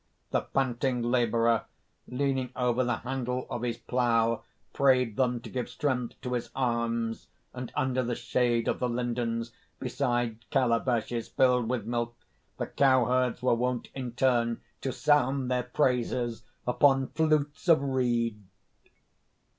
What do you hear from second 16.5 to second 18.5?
upon flutes of reed."